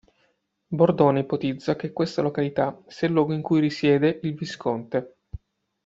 [0.69, 5.17] Bordone ipotizza che questa località sia il luogo in cui risiede il visconte.